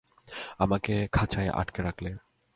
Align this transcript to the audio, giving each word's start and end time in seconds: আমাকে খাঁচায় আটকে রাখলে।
আমাকে 0.57 0.93
খাঁচায় 1.11 1.49
আটকে 1.51 1.81
রাখলে। 1.81 2.11